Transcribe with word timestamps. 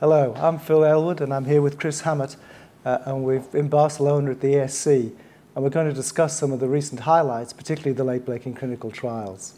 Hello, 0.00 0.32
I'm 0.36 0.60
Phil 0.60 0.84
Aylward 0.84 1.20
and 1.20 1.34
I'm 1.34 1.44
here 1.44 1.60
with 1.60 1.76
Chris 1.76 2.02
Hammett 2.02 2.36
uh, 2.84 2.98
and 3.04 3.24
we're 3.24 3.42
in 3.52 3.66
Barcelona 3.66 4.30
at 4.30 4.40
the 4.40 4.54
ESC 4.54 5.10
and 5.56 5.64
we're 5.64 5.70
going 5.70 5.88
to 5.88 5.92
discuss 5.92 6.38
some 6.38 6.52
of 6.52 6.60
the 6.60 6.68
recent 6.68 7.00
highlights, 7.00 7.52
particularly 7.52 7.94
the 7.94 8.04
late-breaking 8.04 8.54
clinical 8.54 8.92
trials. 8.92 9.54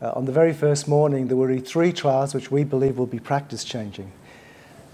Uh, 0.00 0.12
on 0.14 0.26
the 0.26 0.30
very 0.30 0.52
first 0.52 0.86
morning, 0.86 1.26
there 1.26 1.36
were 1.36 1.58
three 1.58 1.92
trials 1.92 2.32
which 2.32 2.52
we 2.52 2.62
believe 2.62 2.96
will 2.96 3.06
be 3.06 3.18
practice-changing. 3.18 4.12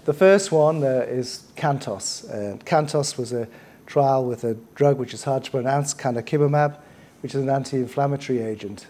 The 0.05 0.13
first 0.13 0.51
one 0.51 0.83
uh, 0.83 1.05
is 1.07 1.43
Cantos. 1.55 2.27
Uh, 2.27 2.57
Cantos 2.63 3.15
was 3.15 3.33
a 3.33 3.47
trial 3.85 4.25
with 4.25 4.43
a 4.43 4.55
drug 4.73 4.97
which 4.97 5.13
is 5.13 5.23
hard 5.23 5.43
to 5.43 5.51
pronounce, 5.51 5.93
canakinumab, 5.93 6.79
which 7.21 7.35
is 7.35 7.43
an 7.43 7.49
anti-inflammatory 7.51 8.41
agent. 8.41 8.87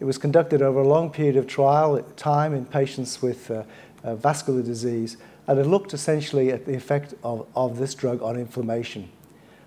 It 0.00 0.06
was 0.06 0.16
conducted 0.16 0.62
over 0.62 0.80
a 0.80 0.88
long 0.88 1.10
period 1.10 1.36
of 1.36 1.46
trial 1.46 2.02
time 2.16 2.54
in 2.54 2.64
patients 2.64 3.20
with 3.20 3.50
uh, 4.04 4.14
vascular 4.14 4.62
disease, 4.62 5.16
and 5.46 5.58
it 5.58 5.66
looked 5.66 5.94
essentially 5.94 6.50
at 6.50 6.66
the 6.66 6.74
effect 6.74 7.14
of, 7.22 7.46
of 7.54 7.78
this 7.78 7.94
drug 7.94 8.22
on 8.22 8.36
inflammation. 8.36 9.08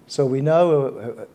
So 0.07 0.25
we 0.25 0.41
know 0.41 1.25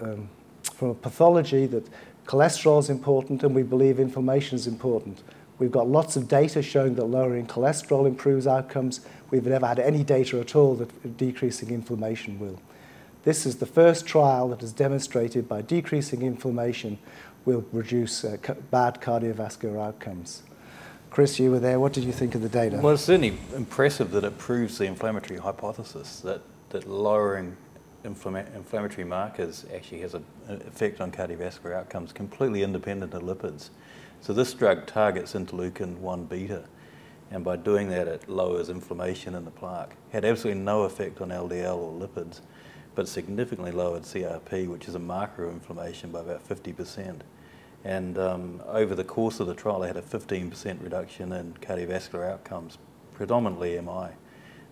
uh, 0.00 0.04
uh, 0.04 0.12
um, 0.12 0.28
from 0.62 0.94
pathology 0.96 1.66
that 1.66 1.88
cholesterol 2.26 2.78
is 2.78 2.90
important 2.90 3.42
and 3.42 3.54
we 3.54 3.62
believe 3.62 3.98
inflammation 3.98 4.56
is 4.56 4.66
important. 4.66 5.22
We've 5.58 5.72
got 5.72 5.88
lots 5.88 6.16
of 6.16 6.28
data 6.28 6.62
showing 6.62 6.94
that 6.96 7.06
lowering 7.06 7.46
cholesterol 7.46 8.06
improves 8.06 8.46
outcomes. 8.46 9.00
We've 9.30 9.46
never 9.46 9.66
had 9.66 9.78
any 9.80 10.04
data 10.04 10.38
at 10.38 10.54
all 10.54 10.74
that 10.76 11.16
decreasing 11.16 11.70
inflammation 11.70 12.38
will. 12.38 12.60
This 13.24 13.44
is 13.44 13.56
the 13.56 13.66
first 13.66 14.06
trial 14.06 14.48
that 14.50 14.60
has 14.60 14.72
demonstrated 14.72 15.48
by 15.48 15.62
decreasing 15.62 16.22
inflammation 16.22 16.98
will 17.44 17.64
reduce 17.72 18.24
uh, 18.24 18.36
bad 18.70 19.00
cardiovascular 19.00 19.84
outcomes. 19.84 20.42
Chris, 21.10 21.38
you 21.38 21.50
were 21.50 21.58
there. 21.58 21.80
What 21.80 21.92
did 21.92 22.04
you 22.04 22.12
think 22.12 22.34
of 22.34 22.42
the 22.42 22.48
data? 22.48 22.78
Well, 22.82 22.94
it's 22.94 23.04
certainly 23.04 23.38
impressive 23.54 24.10
that 24.12 24.24
it 24.24 24.38
proves 24.38 24.78
the 24.78 24.84
inflammatory 24.84 25.38
hypothesis 25.38 26.20
that, 26.20 26.42
that 26.70 26.88
lowering 26.88 27.56
inflammatory 28.04 29.04
markers 29.04 29.66
actually 29.74 30.00
has 30.00 30.14
an 30.14 30.24
effect 30.48 31.00
on 31.00 31.10
cardiovascular 31.10 31.74
outcomes 31.74 32.12
completely 32.12 32.62
independent 32.62 33.12
of 33.14 33.22
lipids. 33.22 33.70
So 34.20 34.32
this 34.32 34.52
drug 34.54 34.86
targets 34.86 35.34
interleukin 35.34 35.98
1 35.98 36.24
beta, 36.24 36.64
and 37.30 37.44
by 37.44 37.56
doing 37.56 37.88
that, 37.90 38.08
it 38.08 38.28
lowers 38.28 38.68
inflammation 38.68 39.34
in 39.34 39.44
the 39.44 39.50
plaque. 39.50 39.96
Had 40.10 40.24
absolutely 40.24 40.62
no 40.62 40.84
effect 40.84 41.20
on 41.20 41.28
LDL 41.28 41.76
or 41.76 41.92
lipids, 41.92 42.40
but 42.94 43.08
significantly 43.08 43.70
lowered 43.70 44.02
CRP, 44.02 44.68
which 44.68 44.88
is 44.88 44.94
a 44.94 44.98
marker 44.98 45.44
of 45.44 45.52
inflammation, 45.52 46.10
by 46.10 46.20
about 46.20 46.48
50%. 46.48 47.20
And 47.84 48.18
um, 48.18 48.62
over 48.66 48.94
the 48.94 49.04
course 49.04 49.40
of 49.40 49.46
the 49.46 49.54
trial, 49.54 49.80
they 49.80 49.86
had 49.86 49.96
a 49.96 50.02
15% 50.02 50.82
reduction 50.82 51.32
in 51.32 51.54
cardiovascular 51.54 52.30
outcomes, 52.30 52.78
predominantly 53.14 53.80
MI. 53.80 54.08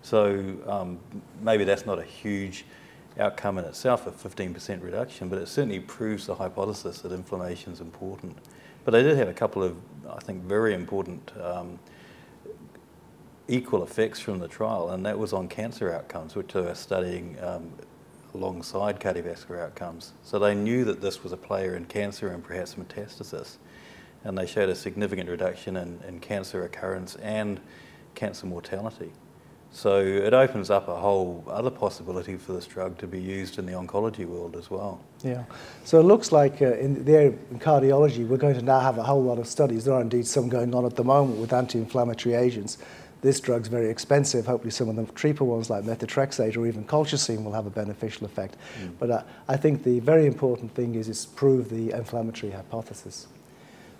So 0.02 0.56
um, 0.66 0.98
maybe 1.40 1.64
that's 1.64 1.86
not 1.86 1.98
a 1.98 2.04
huge 2.04 2.64
outcome 3.18 3.58
in 3.58 3.64
itself, 3.64 4.06
a 4.06 4.10
15% 4.10 4.82
reduction, 4.82 5.28
but 5.28 5.38
it 5.38 5.48
certainly 5.48 5.80
proves 5.80 6.26
the 6.26 6.34
hypothesis 6.34 7.00
that 7.00 7.12
inflammation 7.12 7.72
is 7.72 7.80
important. 7.80 8.36
But 8.84 8.92
they 8.92 9.02
did 9.02 9.16
have 9.16 9.28
a 9.28 9.34
couple 9.34 9.62
of, 9.62 9.76
I 10.08 10.20
think, 10.20 10.42
very 10.42 10.74
important 10.74 11.32
um, 11.40 11.78
equal 13.48 13.82
effects 13.82 14.20
from 14.20 14.38
the 14.38 14.48
trial, 14.48 14.90
and 14.90 15.04
that 15.06 15.18
was 15.18 15.32
on 15.32 15.48
cancer 15.48 15.92
outcomes, 15.92 16.34
which 16.34 16.52
they 16.52 16.60
were 16.60 16.74
studying 16.74 17.36
um, 17.42 17.70
alongside 18.36 19.00
cardiovascular 19.00 19.60
outcomes. 19.60 20.12
So 20.22 20.38
they 20.38 20.54
knew 20.54 20.84
that 20.84 21.00
this 21.00 21.22
was 21.22 21.32
a 21.32 21.36
player 21.36 21.74
in 21.74 21.86
cancer 21.86 22.28
and 22.28 22.44
perhaps 22.44 22.74
metastasis, 22.74 23.56
and 24.24 24.36
they 24.36 24.46
showed 24.46 24.68
a 24.68 24.74
significant 24.74 25.28
reduction 25.28 25.76
in, 25.76 26.00
in 26.06 26.20
cancer 26.20 26.64
occurrence 26.64 27.16
and 27.16 27.60
cancer 28.14 28.46
mortality. 28.46 29.12
So 29.72 30.00
it 30.00 30.32
opens 30.32 30.70
up 30.70 30.88
a 30.88 30.96
whole 30.96 31.44
other 31.48 31.70
possibility 31.70 32.36
for 32.36 32.52
this 32.52 32.66
drug 32.66 32.96
to 32.98 33.06
be 33.06 33.20
used 33.20 33.58
in 33.58 33.66
the 33.66 33.72
oncology 33.72 34.24
world 34.24 34.56
as 34.56 34.70
well. 34.70 35.00
Yeah. 35.22 35.44
So 35.84 35.98
it 36.00 36.04
looks 36.04 36.32
like 36.32 36.62
uh, 36.62 36.76
in 36.76 37.04
the 37.04 37.12
area 37.12 37.28
of 37.28 37.36
cardiology, 37.58 38.26
we're 38.26 38.38
going 38.38 38.54
to 38.54 38.62
now 38.62 38.80
have 38.80 38.96
a 38.96 39.02
whole 39.02 39.22
lot 39.22 39.38
of 39.38 39.46
studies. 39.46 39.84
There 39.84 39.94
are 39.94 40.00
indeed 40.00 40.26
some 40.26 40.48
going 40.48 40.74
on 40.74 40.86
at 40.86 40.96
the 40.96 41.04
moment 41.04 41.38
with 41.38 41.52
anti-inflammatory 41.52 42.34
agents. 42.36 42.78
This 43.22 43.40
drug's 43.40 43.68
very 43.68 43.88
expensive. 43.88 44.46
Hopefully, 44.46 44.70
some 44.70 44.88
of 44.88 44.96
the 44.96 45.12
cheaper 45.14 45.44
ones 45.44 45.70
like 45.70 45.84
methotrexate 45.84 46.56
or 46.56 46.66
even 46.66 46.84
colchicine 46.84 47.42
will 47.44 47.52
have 47.52 47.66
a 47.66 47.70
beneficial 47.70 48.26
effect. 48.26 48.56
Mm. 48.80 48.92
But 48.98 49.10
uh, 49.10 49.22
I 49.48 49.56
think 49.56 49.82
the 49.82 50.00
very 50.00 50.26
important 50.26 50.74
thing 50.74 50.94
is 50.94 51.08
is 51.08 51.26
prove 51.26 51.68
the 51.70 51.92
inflammatory 51.92 52.52
hypothesis. 52.52 53.26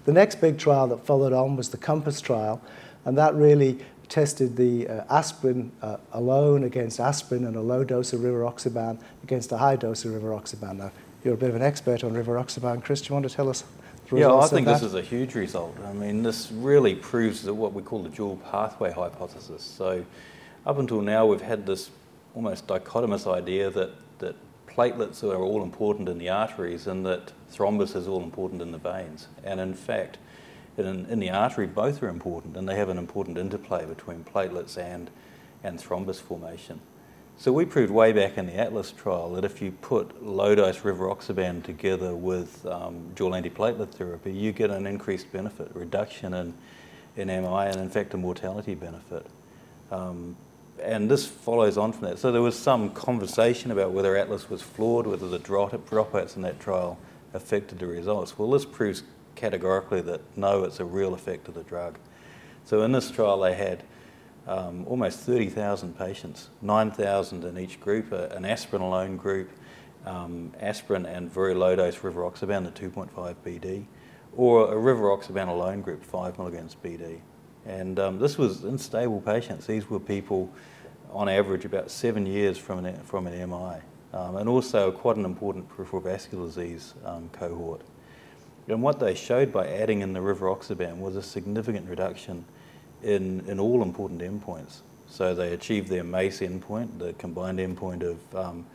The 0.05 0.13
next 0.13 0.41
big 0.41 0.59
trial 0.59 0.87
that 0.89 1.05
followed 1.05 1.33
on 1.33 1.57
was 1.57 1.71
the 1.71 1.79
COMPASS 1.79 2.21
trial, 2.21 2.63
and 3.05 3.19
that 3.19 3.35
really 3.35 3.79
tested 4.09 4.57
the 4.57 4.87
uh, 4.87 5.05
aspirin 5.11 5.73
uh, 5.83 5.97
alone 6.13 6.65
against 6.65 7.01
aspirin 7.01 7.45
and 7.45 7.57
a 7.57 7.61
low 7.61 7.83
dose 7.83 8.13
of 8.13 8.21
rivaroxaban 8.21 8.99
against 9.25 9.51
a 9.51 9.57
high 9.57 9.77
dose 9.77 10.05
of 10.05 10.13
rivaroxaban. 10.13 10.77
Now, 10.77 10.93
you're 11.25 11.35
a 11.35 11.37
bit 11.37 11.49
of 11.49 11.57
an 11.57 11.63
expert 11.63 12.05
on 12.05 12.13
rivaroxaban. 12.13 12.85
Chris, 12.85 13.01
do 13.01 13.09
you 13.09 13.15
want 13.15 13.29
to 13.29 13.35
tell 13.35 13.49
us 13.49 13.65
Yeah, 14.13 14.35
I 14.35 14.47
think 14.47 14.67
this 14.67 14.83
is 14.83 14.95
a 14.95 15.03
huge 15.03 15.35
result. 15.35 15.77
I 15.85 15.93
mean, 15.93 16.23
this 16.23 16.53
really 16.53 16.95
proves 16.95 17.43
that 17.43 17.55
what 17.55 17.73
we 17.73 17.83
call 17.83 18.03
the 18.03 18.09
dual 18.09 18.37
pathway 18.37 18.93
hypothesis. 18.93 19.63
So, 19.63 20.05
up 20.65 20.79
until 20.79 21.01
now, 21.01 21.27
we've 21.27 21.41
had 21.41 21.67
this 21.67 21.91
almost 22.35 22.67
dichotomous 22.67 23.27
idea 23.27 23.71
that, 23.71 23.91
that 24.19 24.37
platelets 24.69 25.25
are 25.25 25.43
all 25.43 25.63
important 25.63 26.09
in 26.09 26.19
the 26.19 26.29
arteries 26.29 26.87
and 26.87 27.05
that 27.07 27.33
thrombus 27.51 27.97
is 27.97 28.07
all 28.07 28.23
important 28.23 28.63
in 28.63 28.73
the 28.73 28.79
veins. 28.79 29.29
And 29.43 29.59
in 29.59 29.75
fact, 29.75 30.19
in, 30.77 31.07
in 31.07 31.19
the 31.19 31.31
artery, 31.31 31.67
both 31.67 32.03
are 32.03 32.09
important, 32.09 32.57
and 32.57 32.69
they 32.69 32.77
have 32.77 32.89
an 32.89 32.99
important 32.99 33.39
interplay 33.39 33.87
between 33.87 34.25
platelets 34.25 34.77
and, 34.77 35.11
and 35.65 35.79
thrombus 35.79 36.21
formation. 36.21 36.81
So 37.39 37.53
we 37.53 37.67
proved 37.67 37.93
way 37.93 38.13
back 38.13 38.39
in 38.39 38.47
the 38.47 38.57
Atlas 38.57 38.91
trial 38.91 39.35
that 39.35 39.45
if 39.45 39.61
you 39.61 39.71
put 39.71 40.25
low-dose 40.25 40.79
rivaroxaban 40.79 41.63
together 41.63 42.15
with 42.17 42.65
um, 42.65 43.11
dual 43.15 43.33
antiplatelet 43.33 43.91
therapy, 43.91 44.33
you 44.33 44.53
get 44.53 44.71
an 44.71 44.87
increased 44.87 45.31
benefit, 45.33 45.71
reduction 45.75 46.33
in, 46.33 46.55
in 47.15 47.29
MI, 47.29 47.67
and 47.67 47.77
in 47.77 47.91
fact 47.91 48.15
a 48.15 48.17
mortality 48.17 48.75
benefit. 48.75 49.27
Um, 49.91 50.35
and 50.83 51.11
this 51.11 51.27
follows 51.27 51.77
on 51.77 51.93
from 51.93 52.09
that. 52.09 52.19
So 52.19 52.33
there 52.33 52.41
was 52.41 52.59
some 52.59 52.91
conversation 52.91 53.71
about 53.71 53.93
whether 53.93 54.17
Atlas 54.17 54.49
was 54.49 54.63
flawed, 54.63 55.07
whether 55.07 55.29
the 55.29 55.39
dropouts 55.39 56.37
in 56.37 56.43
that 56.43 56.59
trial 56.59 56.99
affected 57.35 57.79
the 57.79 57.87
results. 57.87 58.39
Well, 58.39 58.51
this 58.51 58.65
proves 58.65 59.03
categorically 59.35 60.01
that 60.01 60.23
no, 60.37 60.65
it's 60.65 60.81
a 60.81 60.87
real 60.87 61.13
effect 61.13 61.49
of 61.49 61.55
the 61.55 61.65
drug. 61.65 61.99
So 62.65 62.83
in 62.83 62.93
this 62.93 63.11
trial, 63.11 63.39
they 63.41 63.55
had 63.55 63.83
um, 64.47 64.87
almost 64.87 65.21
30,000 65.21 65.99
patients, 65.99 66.51
9,000 66.63 67.45
in 67.45 67.59
each 67.59 67.81
group, 67.81 68.13
an 68.13 68.45
aspirin 68.45 68.83
alone 68.83 69.17
group, 69.17 69.51
um, 70.05 70.53
aspirin 70.61 71.05
and 71.05 71.31
very 71.31 71.55
low 71.55 71.75
dose 71.75 71.97
rivaroxaban, 71.97 72.65
the 72.65 72.89
2.5 72.89 73.35
BD, 73.45 73.87
or 74.37 74.73
a 74.73 74.77
rivaroxaban 74.77 75.49
alone 75.49 75.83
group, 75.83 76.05
5 76.05 76.39
milligrams 76.39 76.77
BD. 76.83 77.21
And 77.65 77.99
um, 77.99 78.19
this 78.19 78.39
was 78.39 78.63
in 78.63 78.79
stable 78.79 79.21
patients. 79.21 79.67
These 79.67 79.91
were 79.91 79.99
people 79.99 80.53
on 81.11 81.29
average 81.29 81.65
about 81.65 81.91
seven 81.91 82.25
years 82.25 82.57
from 82.57 82.85
an, 82.85 82.97
from 83.03 83.27
an 83.27 83.51
MI, 83.51 83.79
um, 84.13 84.37
and 84.37 84.49
also 84.49 84.93
quite 84.93 85.17
an 85.17 85.25
important 85.25 85.69
peripheral 85.69 86.03
vascular 86.03 86.47
disease 86.47 86.95
um, 87.05 87.29
cohort. 87.31 87.83
And 88.69 88.83
what 88.83 89.01
they 89.01 89.15
showed 89.15 89.53
by 89.53 89.69
adding 89.69 90.03
in 90.03 90.13
the 90.13 90.21
rivaroxaban 90.21 90.99
was 90.99 91.17
a 91.17 91.23
significant 91.23 91.89
reduction 91.89 92.45
in, 93.07 93.41
in 93.49 93.61
all 93.61 93.83
important 93.83 94.21
endpoints. 94.21 94.81
So 95.09 95.35
they 95.35 95.53
achieved 95.53 95.89
their 95.89 96.05
MACE 96.05 96.41
endpoint, 96.41 96.99
the 96.99 97.13
combined 97.15 97.61
endpoint 97.61 98.03
of 98.03 98.37
um, 98.37 98.67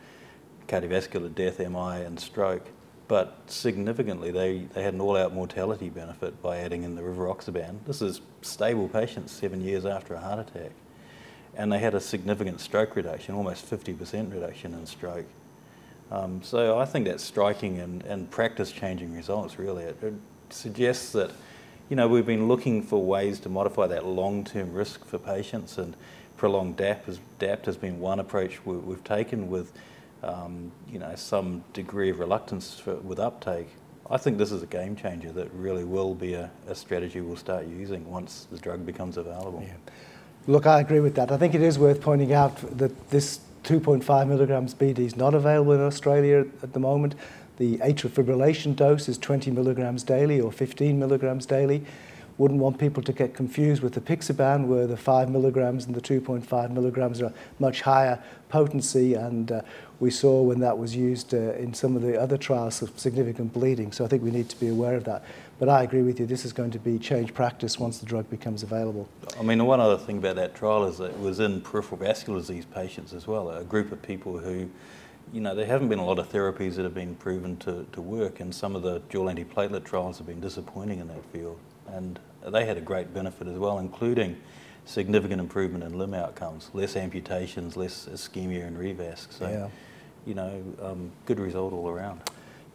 cardiovascular 0.66 1.32
death, 1.32 1.58
MI, 1.58 2.04
and 2.04 2.18
stroke. 2.18 2.66
But 3.08 3.38
significantly, 3.46 4.30
they, 4.30 4.60
they 4.72 4.82
had 4.82 4.94
an 4.94 5.00
all 5.00 5.16
out 5.16 5.34
mortality 5.34 5.90
benefit 5.90 6.40
by 6.40 6.58
adding 6.58 6.82
in 6.82 6.94
the 6.94 7.02
rivaroxaban. 7.02 7.84
This 7.86 8.00
is 8.00 8.22
stable 8.40 8.88
patients 8.88 9.32
seven 9.32 9.60
years 9.60 9.84
after 9.84 10.14
a 10.14 10.20
heart 10.20 10.38
attack. 10.38 10.70
And 11.54 11.70
they 11.70 11.78
had 11.78 11.94
a 11.94 12.00
significant 12.00 12.60
stroke 12.60 12.96
reduction, 12.96 13.34
almost 13.34 13.70
50% 13.70 14.32
reduction 14.32 14.72
in 14.72 14.86
stroke. 14.86 15.26
Um, 16.10 16.42
so 16.42 16.78
I 16.78 16.86
think 16.86 17.06
that's 17.06 17.22
striking 17.22 17.80
and, 17.80 18.02
and 18.04 18.30
practice 18.30 18.72
changing 18.72 19.14
results, 19.14 19.58
really. 19.58 19.84
It, 19.84 20.02
it, 20.02 20.14
suggests 20.50 21.12
that, 21.12 21.30
you 21.92 21.96
know, 21.96 22.08
we've 22.08 22.24
been 22.24 22.48
looking 22.48 22.82
for 22.82 23.04
ways 23.04 23.38
to 23.40 23.50
modify 23.50 23.86
that 23.86 24.06
long 24.06 24.44
term 24.44 24.72
risk 24.72 25.04
for 25.04 25.18
patients, 25.18 25.76
and 25.76 25.94
prolonged 26.38 26.78
DAP 26.78 27.04
has, 27.04 27.20
DAPT 27.38 27.66
has 27.66 27.76
been 27.76 28.00
one 28.00 28.18
approach 28.18 28.64
we, 28.64 28.76
have 28.94 29.04
taken 29.04 29.50
with, 29.50 29.74
um, 30.22 30.72
you 30.90 30.98
know, 30.98 31.14
some 31.16 31.62
degree 31.74 32.08
of 32.08 32.18
reluctance 32.18 32.80
for, 32.80 32.94
with 32.94 33.18
uptake. 33.20 33.68
I 34.08 34.16
think 34.16 34.38
this 34.38 34.52
is 34.52 34.62
a 34.62 34.66
game 34.66 34.96
changer 34.96 35.32
that 35.32 35.52
really 35.52 35.84
will 35.84 36.14
be 36.14 36.32
a, 36.32 36.50
a 36.66 36.74
strategy 36.74 37.20
we'll 37.20 37.36
start 37.36 37.66
using 37.66 38.10
once 38.10 38.46
the 38.50 38.56
drug 38.56 38.86
becomes 38.86 39.18
available. 39.18 39.62
Yeah. 39.62 39.74
Look, 40.46 40.66
I 40.66 40.80
agree 40.80 41.00
with 41.00 41.14
that. 41.16 41.30
I 41.30 41.36
think 41.36 41.54
it 41.54 41.60
is 41.60 41.78
worth 41.78 42.00
pointing 42.00 42.32
out 42.32 42.56
that 42.78 43.10
this 43.10 43.40
2.5 43.64 44.28
milligrams 44.28 44.74
BD 44.74 45.00
is 45.00 45.14
not 45.14 45.34
available 45.34 45.72
in 45.72 45.82
Australia 45.82 46.46
at 46.62 46.72
the 46.72 46.80
moment. 46.80 47.16
The 47.58 47.78
atrial 47.78 48.10
fibrillation 48.10 48.74
dose 48.74 49.08
is 49.08 49.18
20 49.18 49.50
milligrams 49.50 50.02
daily 50.02 50.40
or 50.40 50.50
15 50.50 50.98
milligrams 50.98 51.46
daily. 51.46 51.84
wouldn't 52.38 52.60
want 52.60 52.78
people 52.78 53.02
to 53.02 53.12
get 53.12 53.34
confused 53.34 53.82
with 53.82 53.92
the 53.92 54.00
apixaban, 54.00 54.66
where 54.66 54.86
the 54.86 54.96
5 54.96 55.30
milligrams 55.30 55.86
and 55.86 55.94
the 55.94 56.00
2.5 56.00 56.70
milligrams 56.70 57.20
are 57.20 57.32
much 57.58 57.82
higher 57.82 58.22
potency, 58.48 59.14
and 59.14 59.52
uh, 59.52 59.62
we 60.00 60.10
saw 60.10 60.42
when 60.42 60.58
that 60.60 60.76
was 60.76 60.96
used 60.96 61.34
uh, 61.34 61.52
in 61.52 61.72
some 61.74 61.94
of 61.94 62.02
the 62.02 62.20
other 62.20 62.36
trials 62.36 62.82
of 62.82 62.98
significant 62.98 63.52
bleeding. 63.52 63.92
So 63.92 64.04
I 64.04 64.08
think 64.08 64.22
we 64.22 64.30
need 64.30 64.48
to 64.48 64.58
be 64.58 64.68
aware 64.68 64.96
of 64.96 65.04
that. 65.04 65.24
But 65.58 65.68
I 65.68 65.82
agree 65.84 66.02
with 66.02 66.18
you, 66.18 66.26
this 66.26 66.44
is 66.44 66.52
going 66.52 66.72
to 66.72 66.78
be 66.78 66.98
change 66.98 67.32
practice 67.34 67.78
once 67.78 67.98
the 67.98 68.06
drug 68.06 68.28
becomes 68.28 68.62
available. 68.62 69.08
I 69.38 69.42
mean, 69.42 69.64
one 69.64 69.80
other 69.80 69.98
thing 69.98 70.18
about 70.18 70.36
that 70.36 70.54
trial 70.54 70.84
is 70.86 70.98
that 70.98 71.10
it 71.10 71.20
was 71.20 71.38
in 71.38 71.60
peripheral 71.60 71.98
vascular 71.98 72.40
disease 72.40 72.64
patients 72.64 73.12
as 73.12 73.26
well, 73.26 73.50
a 73.50 73.62
group 73.62 73.92
of 73.92 74.02
people 74.02 74.38
who, 74.38 74.68
you 75.32 75.40
know, 75.40 75.54
there 75.54 75.66
haven't 75.66 75.88
been 75.88 75.98
a 75.98 76.04
lot 76.04 76.18
of 76.18 76.30
therapies 76.30 76.76
that 76.76 76.84
have 76.84 76.94
been 76.94 77.14
proven 77.16 77.56
to, 77.58 77.86
to 77.92 78.00
work, 78.00 78.40
and 78.40 78.54
some 78.54 78.76
of 78.76 78.82
the 78.82 79.00
dual 79.10 79.26
antiplatelet 79.26 79.84
trials 79.84 80.18
have 80.18 80.26
been 80.26 80.40
disappointing 80.40 81.00
in 81.00 81.08
that 81.08 81.24
field. 81.32 81.58
And 81.88 82.18
they 82.46 82.64
had 82.64 82.76
a 82.76 82.80
great 82.80 83.12
benefit 83.14 83.46
as 83.46 83.58
well, 83.58 83.78
including 83.78 84.40
significant 84.84 85.40
improvement 85.40 85.84
in 85.84 85.98
limb 85.98 86.14
outcomes, 86.14 86.70
less 86.72 86.96
amputations, 86.96 87.76
less 87.76 88.08
ischemia 88.12 88.66
and 88.66 88.76
revasc. 88.76 89.32
So, 89.32 89.48
yeah. 89.48 89.68
you 90.26 90.34
know, 90.34 90.62
um, 90.80 91.12
good 91.26 91.38
result 91.38 91.72
all 91.72 91.88
around. 91.88 92.20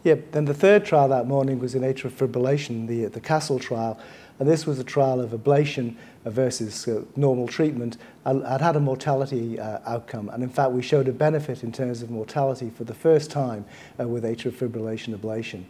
Yep. 0.03 0.31
Then 0.31 0.45
the 0.45 0.53
third 0.53 0.85
trial 0.85 1.09
that 1.09 1.27
morning 1.27 1.59
was 1.59 1.75
in 1.75 1.81
atrial 1.81 2.11
fibrillation, 2.11 2.87
the, 2.87 3.05
the 3.05 3.19
CASTLE 3.19 3.59
trial. 3.59 3.99
And 4.39 4.47
this 4.47 4.65
was 4.65 4.79
a 4.79 4.83
trial 4.83 5.19
of 5.19 5.31
ablation 5.31 5.95
versus 6.25 6.87
uh, 6.87 7.03
normal 7.15 7.47
treatment. 7.47 7.97
It 8.25 8.61
had 8.61 8.75
a 8.75 8.79
mortality 8.79 9.59
uh, 9.59 9.79
outcome. 9.85 10.29
And 10.29 10.43
in 10.43 10.49
fact, 10.49 10.71
we 10.71 10.81
showed 10.81 11.07
a 11.07 11.11
benefit 11.11 11.63
in 11.63 11.71
terms 11.71 12.01
of 12.01 12.11
mortality 12.11 12.69
for 12.69 12.83
the 12.83 12.93
first 12.93 13.31
time 13.31 13.65
uh, 13.99 14.07
with 14.07 14.23
atrial 14.23 14.51
fibrillation 14.51 15.15
ablation. 15.15 15.63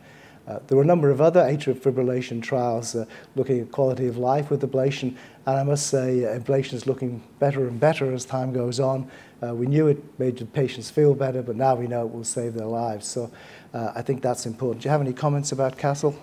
Uh, 0.48 0.60
there 0.68 0.78
were 0.78 0.84
a 0.84 0.88
number 0.88 1.10
of 1.10 1.19
other 1.19 1.42
atrial 1.42 1.75
fibrillation 1.75 2.42
trials 2.42 2.96
uh, 2.96 3.06
looking 3.36 3.60
at 3.60 3.69
quality 3.72 4.08
of 4.08 4.18
life 4.18 4.50
with 4.50 4.62
ablation, 4.62 5.13
and 5.46 5.58
I 5.58 5.63
must 5.63 5.88
say 5.88 6.24
uh, 6.24 6.40
ablation 6.40 6.74
is 6.74 6.88
looking 6.88 7.22
better 7.40 7.68
and 7.68 7.78
better 7.78 8.13
as 8.13 8.24
time 8.24 8.54
goes 8.54 8.80
on. 8.80 9.12
Uh, 9.46 9.54
we 9.54 9.68
knew 9.68 9.88
it 9.88 10.02
made 10.20 10.38
the 10.38 10.46
patients 10.46 10.90
feel 10.90 11.13
better, 11.13 11.42
but 11.42 11.58
now 11.58 11.75
we 11.75 11.86
know 11.86 12.06
it 12.06 12.13
will 12.13 12.24
save 12.24 12.54
their 12.54 12.66
lives. 12.66 13.06
So 13.06 13.30
uh, 13.74 13.92
I 13.94 14.02
think 14.02 14.22
that's 14.22 14.46
important. 14.46 14.84
Do 14.84 14.88
you 14.88 14.92
have 14.92 15.02
any 15.02 15.13
comments 15.13 15.52
about 15.52 15.78
CASTLE? 15.78 16.16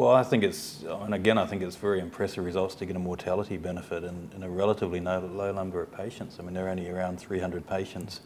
Well, 0.00 0.12
I 0.12 0.22
think 0.22 0.44
it's, 0.44 0.82
and 0.88 1.12
again, 1.12 1.36
I 1.36 1.44
think 1.44 1.60
it's 1.60 1.76
very 1.76 2.00
impressive 2.00 2.42
results 2.42 2.74
to 2.76 2.86
get 2.86 2.96
a 2.96 2.98
mortality 2.98 3.58
benefit 3.58 4.02
in, 4.02 4.30
in 4.34 4.42
a 4.42 4.48
relatively 4.48 4.98
low, 4.98 5.20
low 5.26 5.52
number 5.52 5.82
of 5.82 5.92
patients. 5.92 6.38
I 6.40 6.42
mean, 6.42 6.54
there 6.54 6.68
are 6.68 6.70
only 6.70 6.88
around 6.88 7.20
300 7.20 7.66
patients 7.66 8.22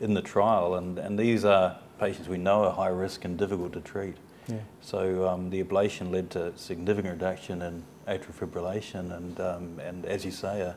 in 0.00 0.14
the 0.14 0.22
trial, 0.22 0.76
and, 0.76 0.98
and 0.98 1.18
these 1.18 1.44
are 1.44 1.76
patients 1.98 2.26
we 2.26 2.38
know 2.38 2.64
are 2.64 2.72
high 2.72 2.88
risk 2.88 3.26
and 3.26 3.36
difficult 3.36 3.74
to 3.74 3.82
treat. 3.82 4.16
Yeah. 4.48 4.60
So 4.80 5.28
um, 5.28 5.50
the 5.50 5.62
ablation 5.62 6.10
led 6.10 6.30
to 6.30 6.56
significant 6.56 7.12
reduction 7.12 7.60
in 7.60 7.84
atrial 8.08 8.32
fibrillation 8.32 9.14
and, 9.14 9.38
um, 9.40 9.78
and 9.78 10.06
as 10.06 10.24
you 10.24 10.30
say, 10.30 10.62
a, 10.62 10.74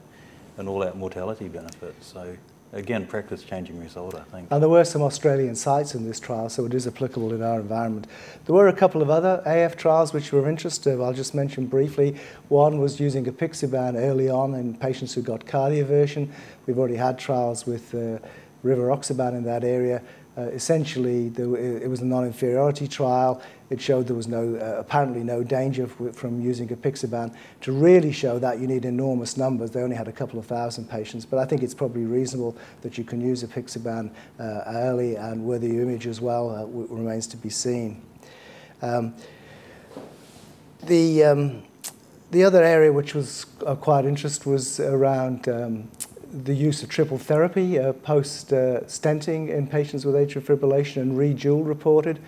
an 0.57 0.67
all-out 0.67 0.97
mortality 0.97 1.47
benefit. 1.47 1.95
So 2.03 2.35
again, 2.73 3.05
practice-changing 3.05 3.79
result, 3.79 4.15
I 4.15 4.23
think. 4.23 4.47
And 4.51 4.61
there 4.61 4.69
were 4.69 4.83
some 4.83 5.01
Australian 5.01 5.55
sites 5.55 5.95
in 5.95 6.05
this 6.05 6.19
trial, 6.19 6.49
so 6.49 6.65
it 6.65 6.73
is 6.73 6.87
applicable 6.87 7.33
in 7.33 7.41
our 7.41 7.59
environment. 7.59 8.07
There 8.45 8.55
were 8.55 8.67
a 8.67 8.73
couple 8.73 9.01
of 9.01 9.09
other 9.09 9.41
AF 9.45 9.77
trials 9.77 10.13
which 10.13 10.31
were 10.31 10.39
of 10.39 10.47
interest. 10.47 10.85
I'll 10.87 11.13
just 11.13 11.35
mention 11.35 11.67
briefly. 11.67 12.17
One 12.49 12.79
was 12.79 12.99
using 12.99 13.25
apixaban 13.25 13.95
early 13.95 14.29
on 14.29 14.55
in 14.55 14.75
patients 14.75 15.13
who 15.13 15.21
got 15.21 15.45
cardioversion. 15.45 16.29
We've 16.65 16.77
already 16.77 16.95
had 16.95 17.17
trials 17.19 17.65
with 17.65 17.93
uh, 17.93 18.19
rivaroxaban 18.65 19.35
in 19.35 19.43
that 19.43 19.63
area. 19.63 20.01
Uh, 20.35 20.41
essentially, 20.41 21.27
it 21.27 21.87
was 21.87 22.01
a 22.01 22.05
non-inferiority 22.05 22.87
trial. 22.87 23.39
It 23.73 23.81
showed 23.81 24.05
there 24.05 24.15
was 24.15 24.27
no, 24.27 24.55
uh, 24.55 24.79
apparently 24.79 25.23
no 25.23 25.43
danger 25.43 25.87
from 25.87 26.39
using 26.39 26.67
apixaban. 26.67 27.33
To 27.61 27.71
really 27.71 28.11
show 28.11 28.37
that, 28.37 28.59
you 28.59 28.67
need 28.67 28.85
enormous 28.85 29.35
numbers. 29.35 29.71
They 29.71 29.81
only 29.81 29.95
had 29.95 30.07
a 30.07 30.11
couple 30.11 30.37
of 30.37 30.45
thousand 30.45 30.87
patients, 30.87 31.25
but 31.25 31.39
I 31.39 31.45
think 31.45 31.63
it's 31.63 31.73
probably 31.73 32.05
reasonable 32.05 32.55
that 32.83 32.99
you 32.99 33.03
can 33.03 33.19
use 33.19 33.43
apixaban 33.43 34.11
uh, 34.39 34.43
early, 34.67 35.15
and 35.15 35.43
whether 35.47 35.65
you 35.65 35.81
image 35.81 36.05
as 36.05 36.21
well 36.21 36.51
uh, 36.51 36.65
remains 36.67 37.25
to 37.27 37.37
be 37.37 37.49
seen. 37.49 37.99
Um, 38.83 39.15
the 40.83 41.23
um, 41.23 41.63
the 42.29 42.43
other 42.43 42.63
area 42.63 42.93
which 42.93 43.15
was 43.15 43.47
of 43.61 43.81
quite 43.81 44.05
interest 44.05 44.45
was 44.45 44.79
around 44.79 45.49
um, 45.49 45.89
the 46.31 46.53
use 46.53 46.83
of 46.83 46.89
triple 46.89 47.17
therapy 47.17 47.79
uh, 47.79 47.93
post 47.93 48.53
uh, 48.53 48.81
stenting 48.81 49.49
in 49.49 49.65
patients 49.65 50.05
with 50.05 50.13
atrial 50.13 50.43
fibrillation, 50.43 51.01
and 51.01 51.17
Reed 51.17 51.43
reported. 51.43 52.19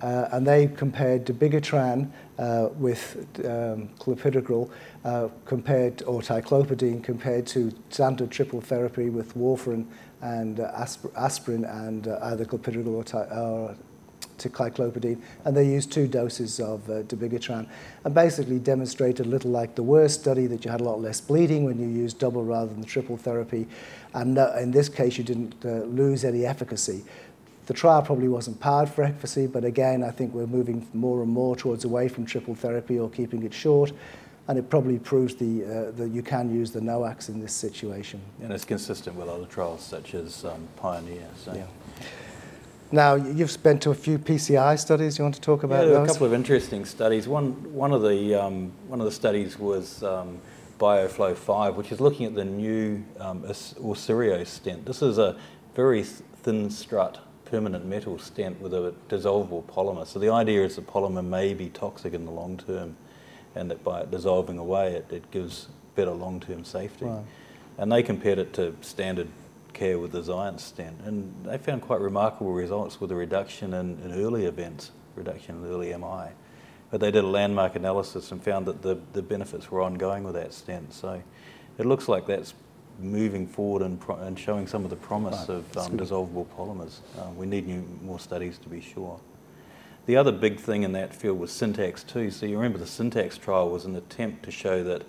Uh, 0.00 0.28
and 0.32 0.46
they 0.46 0.66
compared 0.66 1.24
dabigatran 1.24 2.10
uh, 2.38 2.68
with 2.76 3.16
um, 3.44 3.88
clopidogrel 3.98 4.70
uh, 5.04 5.28
compared 5.44 6.02
or 6.02 6.20
ticlopidine 6.20 7.02
compared 7.02 7.46
to 7.46 7.72
standard 7.90 8.30
triple 8.30 8.60
therapy 8.60 9.10
with 9.10 9.36
warfarin 9.36 9.86
and 10.20 10.60
uh, 10.60 10.86
aspirin 11.16 11.64
and 11.64 12.08
uh, 12.08 12.18
either 12.22 12.44
clopidogrel 12.44 13.14
or, 13.14 13.38
or 13.38 13.76
to 14.38 15.16
and 15.44 15.56
they 15.56 15.66
used 15.66 15.90
two 15.90 16.06
doses 16.06 16.60
of 16.60 16.88
uh, 16.90 17.02
dabigatran, 17.04 17.66
and 18.04 18.14
basically 18.14 18.58
demonstrated 18.58 19.26
a 19.26 19.28
little 19.28 19.50
like 19.50 19.74
the 19.74 19.82
WOEST 19.82 20.10
study 20.10 20.46
that 20.46 20.64
you 20.64 20.70
had 20.70 20.80
a 20.80 20.84
lot 20.84 21.00
less 21.00 21.20
bleeding 21.20 21.64
when 21.64 21.78
you 21.78 21.88
used 21.88 22.18
double 22.18 22.44
rather 22.44 22.72
than 22.72 22.84
triple 22.84 23.16
therapy, 23.16 23.66
and 24.14 24.38
uh, 24.38 24.54
in 24.60 24.70
this 24.70 24.88
case 24.88 25.16
you 25.16 25.24
didn't 25.24 25.54
uh, 25.64 25.84
lose 25.84 26.24
any 26.24 26.44
efficacy. 26.44 27.04
The 27.66 27.74
trial 27.74 28.00
probably 28.00 28.28
wasn't 28.28 28.60
powered 28.60 28.88
for 28.88 29.02
efficacy, 29.02 29.48
but 29.48 29.64
again, 29.64 30.04
I 30.04 30.12
think 30.12 30.32
we're 30.32 30.46
moving 30.46 30.86
more 30.94 31.22
and 31.22 31.30
more 31.30 31.56
towards 31.56 31.84
away 31.84 32.08
from 32.08 32.24
triple 32.24 32.54
therapy 32.54 32.98
or 32.98 33.10
keeping 33.10 33.42
it 33.42 33.52
short, 33.52 33.92
and 34.46 34.56
it 34.56 34.70
probably 34.70 35.00
proves 35.00 35.34
the, 35.34 35.64
uh, 35.64 35.90
that 35.92 36.10
you 36.10 36.22
can 36.22 36.54
use 36.54 36.70
the 36.70 36.78
NOACs 36.78 37.28
in 37.28 37.40
this 37.40 37.52
situation. 37.52 38.20
And 38.40 38.52
it's 38.52 38.64
consistent 38.64 39.16
with 39.16 39.28
other 39.28 39.46
trials 39.46 39.82
such 39.82 40.14
as 40.14 40.44
um, 40.44 40.68
Pioneer. 40.76 41.26
So. 41.36 41.54
Yeah. 41.54 41.66
Now, 42.92 43.16
you've 43.16 43.60
been 43.64 43.80
to 43.80 43.90
a 43.90 43.94
few 43.94 44.16
PCI 44.16 44.78
studies. 44.78 45.18
You 45.18 45.24
want 45.24 45.34
to 45.34 45.40
talk 45.40 45.64
about 45.64 45.86
yeah, 45.86 45.94
those? 45.94 46.08
a 46.08 46.12
couple 46.12 46.28
of 46.28 46.32
interesting 46.32 46.84
studies. 46.84 47.26
One, 47.26 47.74
one, 47.74 47.92
of, 47.92 48.02
the, 48.02 48.32
um, 48.36 48.70
one 48.86 49.00
of 49.00 49.06
the 49.06 49.12
studies 49.12 49.58
was 49.58 50.04
um, 50.04 50.38
BioFlow 50.78 51.36
5, 51.36 51.74
which 51.74 51.90
is 51.90 52.00
looking 52.00 52.26
at 52.26 52.36
the 52.36 52.44
new 52.44 53.04
um, 53.18 53.44
stent. 53.52 54.86
This 54.86 55.02
is 55.02 55.18
a 55.18 55.36
very 55.74 56.04
thin 56.04 56.70
strut 56.70 57.18
permanent 57.46 57.86
metal 57.86 58.18
stent 58.18 58.60
with 58.60 58.74
a 58.74 58.94
dissolvable 59.08 59.64
polymer. 59.64 60.06
So 60.06 60.18
the 60.18 60.30
idea 60.30 60.64
is 60.64 60.76
the 60.76 60.82
polymer 60.82 61.24
may 61.24 61.54
be 61.54 61.68
toxic 61.70 62.12
in 62.12 62.24
the 62.24 62.30
long 62.30 62.56
term 62.58 62.96
and 63.56 63.70
that 63.70 63.82
by 63.82 64.00
it 64.00 64.10
dissolving 64.10 64.58
away, 64.58 64.94
it, 64.94 65.06
it 65.10 65.30
gives 65.30 65.68
better 65.96 66.12
long-term 66.12 66.64
safety. 66.64 67.06
Right. 67.06 67.24
And 67.78 67.90
they 67.90 68.02
compared 68.02 68.38
it 68.38 68.52
to 68.54 68.76
standard 68.82 69.28
care 69.72 69.98
with 69.98 70.12
the 70.12 70.22
Xience 70.22 70.60
stent. 70.60 71.00
And 71.04 71.34
they 71.44 71.58
found 71.58 71.82
quite 71.82 72.00
remarkable 72.00 72.52
results 72.52 73.00
with 73.00 73.10
a 73.10 73.14
reduction 73.14 73.74
in, 73.74 73.98
in 74.02 74.12
early 74.12 74.44
events, 74.44 74.92
reduction 75.16 75.64
in 75.64 75.70
early 75.70 75.88
MI. 75.96 76.32
But 76.90 77.00
they 77.00 77.10
did 77.10 77.24
a 77.24 77.26
landmark 77.26 77.74
analysis 77.74 78.30
and 78.30 78.42
found 78.42 78.66
that 78.66 78.82
the, 78.82 78.98
the 79.12 79.22
benefits 79.22 79.70
were 79.70 79.82
ongoing 79.82 80.22
with 80.22 80.34
that 80.34 80.52
stent. 80.52 80.92
So 80.92 81.22
it 81.78 81.86
looks 81.86 82.08
like 82.08 82.26
that's 82.26 82.54
moving 82.98 83.46
forward 83.46 83.82
and, 83.82 84.00
pro- 84.00 84.16
and 84.16 84.38
showing 84.38 84.66
some 84.66 84.84
of 84.84 84.90
the 84.90 84.96
promise 84.96 85.48
right. 85.48 85.58
of 85.58 85.76
um, 85.76 85.98
dissolvable 85.98 86.46
polymers. 86.56 86.98
Uh, 87.18 87.30
we 87.36 87.46
need 87.46 87.66
new, 87.66 87.84
more 88.02 88.18
studies 88.18 88.58
to 88.58 88.68
be 88.68 88.80
sure. 88.80 89.20
The 90.06 90.16
other 90.16 90.32
big 90.32 90.60
thing 90.60 90.84
in 90.84 90.92
that 90.92 91.14
field 91.14 91.38
was 91.38 91.50
syntax 91.50 92.04
2. 92.04 92.30
So 92.30 92.46
you 92.46 92.56
remember 92.56 92.78
the 92.78 92.86
syntax 92.86 93.36
trial 93.36 93.68
was 93.70 93.84
an 93.84 93.96
attempt 93.96 94.44
to 94.44 94.50
show 94.50 94.84
that 94.84 95.02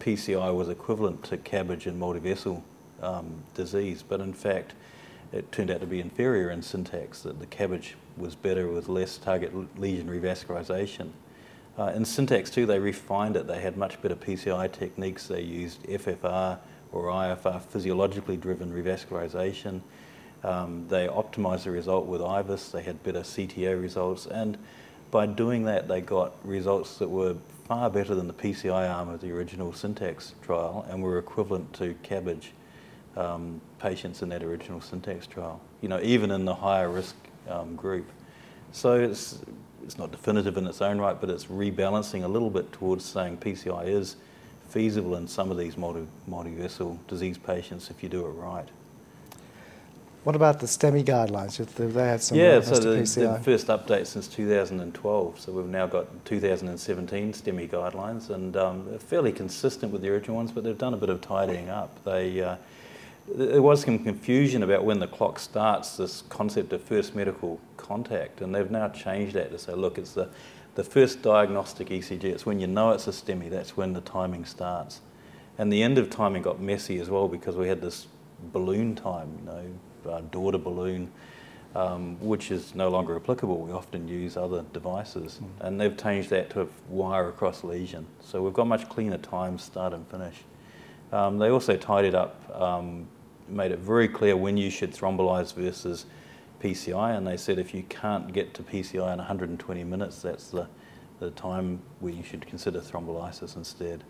PCI 0.00 0.54
was 0.54 0.68
equivalent 0.68 1.22
to 1.24 1.36
CABG 1.36 1.86
and 1.86 2.00
multivessel 2.00 2.62
um, 3.00 3.44
disease, 3.54 4.02
but 4.06 4.20
in 4.20 4.32
fact, 4.32 4.74
it 5.32 5.52
turned 5.52 5.70
out 5.70 5.80
to 5.80 5.86
be 5.86 6.00
inferior 6.00 6.50
in 6.50 6.62
syntax, 6.62 7.22
that 7.22 7.38
the 7.38 7.46
CABG 7.46 7.92
was 8.16 8.34
better 8.34 8.66
with 8.68 8.88
less 8.88 9.16
target 9.16 9.52
lesion 9.78 10.08
revascularization. 10.08 11.10
Uh, 11.78 11.92
in 11.94 12.04
syntax 12.04 12.50
2, 12.50 12.66
they 12.66 12.78
refined 12.78 13.36
it. 13.36 13.46
They 13.46 13.60
had 13.60 13.76
much 13.76 14.02
better 14.02 14.16
PCI 14.16 14.72
techniques. 14.72 15.28
They 15.28 15.42
used 15.42 15.82
FFR 15.84 16.58
or 16.92 17.04
IFR, 17.04 17.60
physiologically 17.62 18.36
driven 18.36 18.72
revascularization. 18.72 19.80
Um, 20.42 20.86
they 20.88 21.06
optimized 21.06 21.64
the 21.64 21.70
result 21.70 22.06
with 22.06 22.20
IVUS. 22.20 22.70
They 22.70 22.82
had 22.82 23.02
better 23.02 23.20
CTO 23.20 23.80
results. 23.80 24.26
And 24.26 24.58
by 25.10 25.26
doing 25.26 25.64
that, 25.64 25.88
they 25.88 26.00
got 26.00 26.34
results 26.44 26.98
that 26.98 27.08
were 27.08 27.36
far 27.64 27.90
better 27.90 28.14
than 28.14 28.26
the 28.26 28.34
PCI 28.34 28.90
arm 28.92 29.08
of 29.08 29.20
the 29.20 29.30
original 29.30 29.72
syntax 29.72 30.34
trial 30.42 30.86
and 30.88 31.02
were 31.02 31.18
equivalent 31.18 31.72
to 31.74 31.94
CABG 32.02 32.46
um, 33.16 33.60
patients 33.78 34.22
in 34.22 34.28
that 34.30 34.42
original 34.42 34.80
syntax 34.80 35.26
trial, 35.26 35.60
you 35.80 35.88
know, 35.88 36.00
even 36.02 36.30
in 36.30 36.44
the 36.44 36.54
higher 36.54 36.90
risk 36.90 37.14
um, 37.48 37.76
group. 37.76 38.06
So 38.72 38.94
it's, 38.94 39.40
it's 39.82 39.98
not 39.98 40.10
definitive 40.10 40.56
in 40.56 40.66
its 40.66 40.80
own 40.80 40.98
right, 40.98 41.20
but 41.20 41.28
it's 41.28 41.46
rebalancing 41.46 42.24
a 42.24 42.28
little 42.28 42.50
bit 42.50 42.72
towards 42.72 43.04
saying 43.04 43.38
PCI 43.38 43.88
is 43.88 44.16
feasible 44.70 45.16
in 45.16 45.28
some 45.28 45.50
of 45.50 45.58
these 45.58 45.76
multi, 45.76 46.06
multi-vessel 46.26 46.98
disease 47.08 47.38
patients 47.38 47.90
if 47.90 48.02
you 48.02 48.08
do 48.08 48.26
it 48.26 48.30
right. 48.30 48.68
What 50.22 50.36
about 50.36 50.60
the 50.60 50.66
STEMI 50.66 51.02
guidelines? 51.04 51.56
Have 51.56 51.74
they 51.74 52.04
had 52.04 52.22
some 52.22 52.36
yeah, 52.36 52.60
so 52.60 52.74
the, 52.74 52.96
the, 53.00 53.40
first 53.42 53.68
update 53.68 54.06
since 54.06 54.28
2012. 54.28 55.40
So 55.40 55.50
we've 55.50 55.64
now 55.64 55.86
got 55.86 56.26
2017 56.26 57.32
STEMI 57.32 57.70
guidelines, 57.70 58.28
and 58.28 58.54
um, 58.54 58.84
they're 58.86 58.98
fairly 58.98 59.32
consistent 59.32 59.90
with 59.90 60.02
the 60.02 60.10
original 60.10 60.36
ones, 60.36 60.52
but 60.52 60.62
they've 60.62 60.76
done 60.76 60.92
a 60.92 60.98
bit 60.98 61.08
of 61.08 61.22
tidying 61.22 61.70
up. 61.70 62.04
They 62.04 62.42
uh, 62.42 62.56
there 63.34 63.62
was 63.62 63.82
some 63.82 63.98
confusion 63.98 64.62
about 64.62 64.84
when 64.84 64.98
the 64.98 65.06
clock 65.06 65.38
starts. 65.38 65.96
This 65.96 66.22
concept 66.28 66.74
of 66.74 66.82
first 66.82 67.14
medical 67.14 67.58
contact, 67.78 68.42
and 68.42 68.54
they've 68.54 68.70
now 68.70 68.88
changed 68.90 69.34
that 69.36 69.50
to 69.52 69.58
say, 69.58 69.72
look, 69.72 69.96
it's 69.96 70.12
the 70.12 70.28
the 70.80 70.84
first 70.84 71.20
diagnostic 71.20 71.90
ECG. 71.90 72.24
It's 72.24 72.46
when 72.46 72.58
you 72.58 72.66
know 72.66 72.92
it's 72.92 73.06
a 73.06 73.10
STEMI. 73.10 73.50
That's 73.50 73.76
when 73.76 73.92
the 73.92 74.00
timing 74.00 74.46
starts. 74.46 75.02
And 75.58 75.70
the 75.70 75.82
end 75.82 75.98
of 75.98 76.08
timing 76.08 76.40
got 76.40 76.58
messy 76.58 76.98
as 77.00 77.10
well 77.10 77.28
because 77.28 77.54
we 77.54 77.68
had 77.68 77.82
this 77.82 78.06
balloon 78.50 78.94
time, 78.94 79.28
you 79.40 79.44
know, 79.44 80.10
uh, 80.10 80.22
door-to 80.30 80.56
balloon, 80.56 81.12
um, 81.74 82.18
which 82.18 82.50
is 82.50 82.74
no 82.74 82.88
longer 82.88 83.14
applicable. 83.14 83.58
We 83.58 83.72
often 83.72 84.08
use 84.08 84.38
other 84.38 84.64
devices, 84.72 85.40
mm. 85.42 85.66
and 85.66 85.78
they've 85.78 85.94
changed 85.94 86.30
that 86.30 86.48
to 86.50 86.62
a 86.62 86.66
wire 86.88 87.28
across 87.28 87.62
lesion. 87.62 88.06
So 88.22 88.42
we've 88.42 88.54
got 88.54 88.66
much 88.66 88.88
cleaner 88.88 89.18
times, 89.18 89.62
start 89.62 89.92
and 89.92 90.08
finish. 90.08 90.36
Um, 91.12 91.36
they 91.36 91.50
also 91.50 91.76
tidied 91.76 92.14
up, 92.14 92.58
um, 92.58 93.06
made 93.48 93.70
it 93.70 93.80
very 93.80 94.08
clear 94.08 94.34
when 94.34 94.56
you 94.56 94.70
should 94.70 94.94
thrombolyze 94.94 95.52
versus 95.52 96.06
PCI, 96.62 97.16
and 97.16 97.26
they 97.26 97.36
said 97.36 97.58
if 97.58 97.74
you 97.74 97.82
can't 97.84 98.32
get 98.32 98.54
to 98.54 98.62
PCI 98.62 99.12
in 99.12 99.18
120 99.18 99.84
minutes, 99.84 100.22
that's 100.22 100.50
the, 100.50 100.68
the 101.18 101.30
time 101.30 101.80
where 102.00 102.12
you 102.12 102.22
should 102.22 102.46
consider 102.46 102.80
thrombolysis 102.80 103.56
instead. 103.56 104.04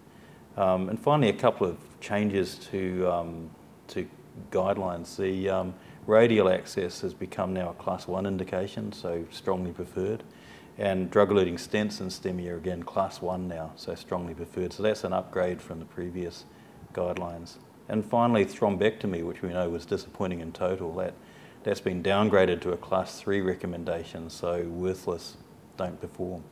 Um, 0.56 0.88
and 0.88 0.98
finally, 0.98 1.28
a 1.28 1.34
couple 1.34 1.66
of 1.66 1.78
changes 2.00 2.56
to, 2.70 3.10
um, 3.10 3.50
to 3.88 4.08
guidelines. 4.50 5.16
The 5.16 5.48
um, 5.48 5.74
radial 6.06 6.48
access 6.48 7.00
has 7.00 7.14
become 7.14 7.54
now 7.54 7.70
a 7.70 7.74
class 7.74 8.06
one 8.06 8.26
indication, 8.26 8.92
so 8.92 9.24
strongly 9.30 9.72
preferred. 9.72 10.24
And 10.78 11.10
drug-eluting 11.10 11.54
stents 11.54 12.00
and 12.00 12.10
STEMI 12.10 12.50
are 12.50 12.56
again 12.56 12.82
class 12.82 13.20
one 13.20 13.48
now, 13.48 13.72
so 13.76 13.94
strongly 13.94 14.34
preferred. 14.34 14.72
So 14.72 14.82
that's 14.82 15.04
an 15.04 15.12
upgrade 15.12 15.60
from 15.60 15.78
the 15.78 15.84
previous 15.84 16.44
guidelines. 16.94 17.56
And 17.88 18.04
finally, 18.04 18.46
thrombectomy, 18.46 19.24
which 19.24 19.42
we 19.42 19.50
know 19.50 19.68
was 19.68 19.84
disappointing 19.84 20.40
in 20.40 20.52
total, 20.52 20.94
that, 20.96 21.14
that's 21.62 21.80
been 21.80 22.02
downgraded 22.02 22.60
to 22.62 22.72
a 22.72 22.76
class 22.76 23.20
three 23.20 23.40
recommendation, 23.40 24.30
so 24.30 24.62
worthless, 24.62 25.36
don't 25.76 26.00
perform. 26.00 26.42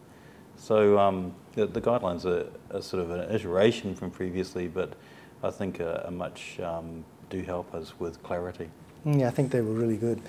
So 0.56 0.98
um, 0.98 1.34
the, 1.52 1.66
the, 1.66 1.80
guidelines 1.80 2.24
are, 2.24 2.50
are, 2.76 2.82
sort 2.82 3.02
of 3.02 3.10
an 3.10 3.32
iteration 3.32 3.94
from 3.94 4.10
previously, 4.10 4.66
but 4.66 4.94
I 5.42 5.50
think 5.50 5.80
are, 5.80 6.02
are 6.04 6.10
much 6.10 6.58
um, 6.60 7.04
do 7.30 7.42
help 7.42 7.72
us 7.74 7.94
with 7.98 8.22
clarity. 8.22 8.68
Mm, 9.06 9.20
yeah, 9.20 9.28
I 9.28 9.30
think 9.30 9.52
they 9.52 9.60
were 9.60 9.72
really 9.72 9.96
good. 9.96 10.20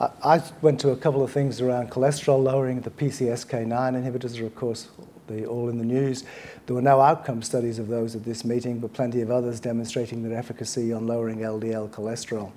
I, 0.00 0.10
I, 0.22 0.42
went 0.62 0.78
to 0.80 0.90
a 0.90 0.96
couple 0.96 1.22
of 1.22 1.32
things 1.32 1.60
around 1.60 1.90
cholesterol 1.90 2.42
lowering. 2.42 2.80
The 2.80 2.90
PCSK9 2.90 3.68
inhibitors 3.68 4.40
are, 4.40 4.46
of 4.46 4.54
course, 4.54 4.88
they 5.26 5.44
all 5.44 5.68
in 5.68 5.78
the 5.78 5.84
news. 5.84 6.24
There 6.66 6.74
were 6.74 6.82
no 6.82 7.00
outcome 7.00 7.42
studies 7.42 7.78
of 7.78 7.88
those 7.88 8.14
at 8.14 8.24
this 8.24 8.44
meeting, 8.44 8.78
but 8.78 8.92
plenty 8.92 9.20
of 9.20 9.30
others 9.30 9.60
demonstrating 9.60 10.22
their 10.22 10.38
efficacy 10.38 10.92
on 10.92 11.06
lowering 11.06 11.38
LDL 11.38 11.90
cholesterol. 11.90 12.52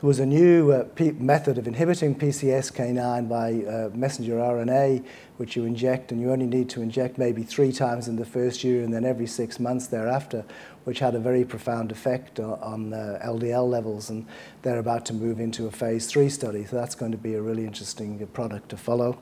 There 0.00 0.08
was 0.08 0.18
a 0.18 0.24
new 0.24 0.72
uh, 0.72 0.86
method 1.18 1.58
of 1.58 1.68
inhibiting 1.68 2.14
PCSK9 2.14 3.28
by 3.28 3.52
uh, 3.70 3.90
messenger 3.94 4.36
RNA, 4.36 5.04
which 5.36 5.56
you 5.56 5.66
inject, 5.66 6.10
and 6.10 6.18
you 6.18 6.32
only 6.32 6.46
need 6.46 6.70
to 6.70 6.80
inject 6.80 7.18
maybe 7.18 7.42
three 7.42 7.70
times 7.70 8.08
in 8.08 8.16
the 8.16 8.24
first 8.24 8.64
year 8.64 8.82
and 8.82 8.94
then 8.94 9.04
every 9.04 9.26
six 9.26 9.60
months 9.60 9.88
thereafter, 9.88 10.42
which 10.84 11.00
had 11.00 11.14
a 11.14 11.18
very 11.18 11.44
profound 11.44 11.92
effect 11.92 12.40
on, 12.40 12.94
uh, 12.94 13.20
LDL 13.22 13.68
levels. 13.68 14.08
And 14.08 14.24
they're 14.62 14.78
about 14.78 15.04
to 15.04 15.12
move 15.12 15.38
into 15.38 15.66
a 15.66 15.70
phase 15.70 16.06
three 16.06 16.30
study, 16.30 16.64
so 16.64 16.76
that's 16.76 16.94
going 16.94 17.12
to 17.12 17.18
be 17.18 17.34
a 17.34 17.42
really 17.42 17.66
interesting 17.66 18.26
product 18.28 18.70
to 18.70 18.78
follow. 18.78 19.18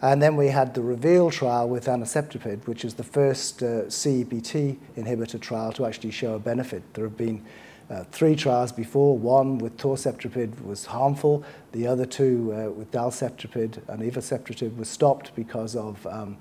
And 0.00 0.22
then 0.22 0.36
we 0.36 0.46
had 0.46 0.74
the 0.74 0.82
REVEAL 0.82 1.32
trial 1.32 1.68
with 1.68 1.86
anacetrapib, 1.86 2.68
which 2.68 2.84
is 2.84 2.94
the 2.94 3.02
first 3.02 3.64
uh, 3.64 3.86
inhibitor 3.86 5.40
trial 5.40 5.72
to 5.72 5.86
actually 5.86 6.12
show 6.12 6.34
a 6.34 6.38
benefit. 6.38 6.84
There 6.94 7.02
have 7.02 7.16
been 7.16 7.44
uh, 7.90 8.04
three 8.12 8.36
trials 8.36 8.72
before. 8.72 9.16
One 9.16 9.58
with 9.58 9.76
torcetrapib 9.76 10.64
was 10.64 10.86
harmful. 10.86 11.44
The 11.72 11.86
other 11.86 12.06
two 12.06 12.52
uh, 12.52 12.70
with 12.70 12.90
dalcetrapib 12.90 13.88
and 13.88 14.02
evacetrapib 14.02 14.76
was 14.76 14.88
stopped 14.88 15.34
because 15.34 15.74
of 15.74 16.06
um, 16.06 16.38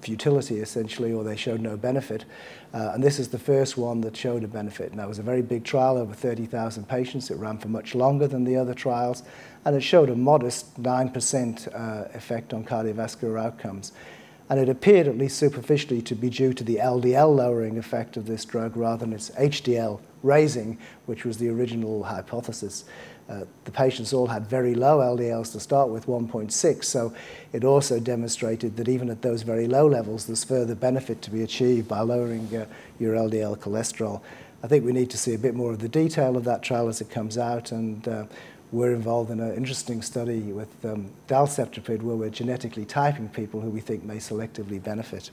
futility, 0.00 0.58
essentially, 0.60 1.12
or 1.12 1.24
they 1.24 1.36
showed 1.36 1.60
no 1.60 1.76
benefit. 1.76 2.24
Uh, 2.74 2.92
and 2.94 3.02
this 3.02 3.18
is 3.18 3.28
the 3.28 3.38
first 3.38 3.76
one 3.76 4.00
that 4.02 4.16
showed 4.16 4.44
a 4.44 4.48
benefit. 4.48 4.90
And 4.90 4.98
that 4.98 5.08
was 5.08 5.18
a 5.18 5.22
very 5.22 5.42
big 5.42 5.64
trial, 5.64 5.96
over 5.96 6.14
30,000 6.14 6.88
patients. 6.88 7.30
It 7.30 7.36
ran 7.36 7.58
for 7.58 7.68
much 7.68 7.94
longer 7.94 8.26
than 8.26 8.44
the 8.44 8.56
other 8.56 8.74
trials. 8.74 9.22
And 9.64 9.76
it 9.76 9.82
showed 9.82 10.10
a 10.10 10.16
modest 10.16 10.80
9% 10.82 11.68
uh, 11.68 12.08
effect 12.14 12.52
on 12.52 12.64
cardiovascular 12.64 13.40
outcomes 13.40 13.92
and 14.50 14.58
it 14.58 14.68
appeared, 14.68 15.06
at 15.06 15.18
least 15.18 15.36
superficially, 15.38 16.00
to 16.02 16.14
be 16.14 16.30
due 16.30 16.52
to 16.54 16.64
the 16.64 16.76
LDL 16.76 17.34
lowering 17.34 17.76
effect 17.78 18.16
of 18.16 18.26
this 18.26 18.44
drug 18.44 18.76
rather 18.76 19.04
than 19.04 19.12
its 19.12 19.30
HDL 19.30 20.00
raising, 20.22 20.78
which 21.06 21.24
was 21.24 21.38
the 21.38 21.48
original 21.48 22.04
hypothesis. 22.04 22.84
Uh, 23.28 23.44
the 23.64 23.70
patients 23.70 24.14
all 24.14 24.26
had 24.26 24.46
very 24.46 24.74
low 24.74 25.00
LDLs 25.00 25.52
to 25.52 25.60
start 25.60 25.90
with, 25.90 26.06
1.6, 26.06 26.84
so 26.84 27.12
it 27.52 27.62
also 27.62 28.00
demonstrated 28.00 28.76
that 28.78 28.88
even 28.88 29.10
at 29.10 29.20
those 29.20 29.42
very 29.42 29.66
low 29.66 29.86
levels, 29.86 30.26
there's 30.26 30.44
further 30.44 30.74
benefit 30.74 31.20
to 31.20 31.30
be 31.30 31.42
achieved 31.42 31.86
by 31.86 32.00
lowering 32.00 32.48
uh, 32.56 32.64
your 32.98 33.14
LDL 33.14 33.58
cholesterol. 33.58 34.22
I 34.62 34.66
think 34.66 34.84
we 34.84 34.92
need 34.92 35.10
to 35.10 35.18
see 35.18 35.34
a 35.34 35.38
bit 35.38 35.54
more 35.54 35.72
of 35.72 35.78
the 35.78 35.90
detail 35.90 36.38
of 36.38 36.44
that 36.44 36.62
trial 36.62 36.88
as 36.88 37.02
it 37.02 37.10
comes 37.10 37.36
out, 37.36 37.70
and 37.70 38.08
uh, 38.08 38.24
we're 38.72 38.94
involved 38.94 39.30
in 39.30 39.40
an 39.40 39.54
interesting 39.54 40.02
study 40.02 40.40
with 40.52 40.84
um, 40.84 41.10
dalcetrapib 41.26 42.02
where 42.02 42.16
we're 42.16 42.30
genetically 42.30 42.84
typing 42.84 43.28
people 43.28 43.60
who 43.60 43.70
we 43.70 43.80
think 43.80 44.04
may 44.04 44.16
selectively 44.16 44.82
benefit. 44.82 45.30